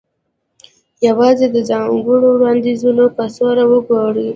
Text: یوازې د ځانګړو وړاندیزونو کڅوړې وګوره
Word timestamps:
یوازې 1.07 1.47
د 1.55 1.57
ځانګړو 1.69 2.27
وړاندیزونو 2.33 3.05
کڅوړې 3.17 3.63
وګوره 3.67 4.25